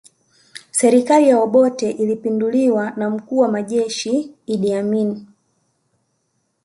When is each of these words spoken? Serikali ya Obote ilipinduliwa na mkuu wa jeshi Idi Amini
Serikali 0.71 1.29
ya 1.29 1.39
Obote 1.39 1.91
ilipinduliwa 1.91 2.91
na 2.91 3.09
mkuu 3.09 3.37
wa 3.37 3.61
jeshi 3.61 4.33
Idi 4.45 4.73
Amini 4.73 5.27